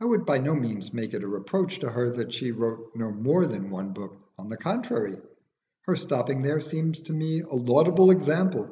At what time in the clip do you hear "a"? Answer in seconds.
1.24-1.26, 7.40-7.56